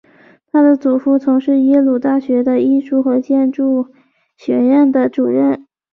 [0.51, 3.85] 她的祖父曾经是耶鲁大学的艺术和建筑
[4.35, 5.67] 学院的主任。